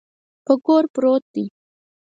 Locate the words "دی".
1.33-1.45